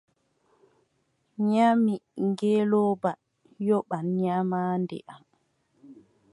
[1.51, 1.93] Ƴami
[2.27, 3.11] ngeelooba:
[3.67, 5.23] yoɓan nyamaande am.